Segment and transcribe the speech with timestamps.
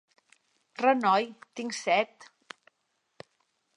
[0.81, 1.29] Renoi,
[1.61, 2.29] tinc set.